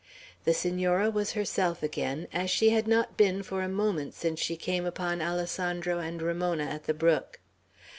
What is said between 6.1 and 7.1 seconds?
Ramona at the